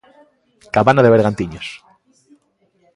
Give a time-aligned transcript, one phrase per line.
[0.75, 1.67] Cabana de Bergantiños.